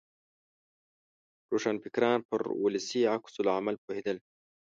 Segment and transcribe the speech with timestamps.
[1.51, 4.17] روښانفکران پر ولسي عکس العمل پوهېدل.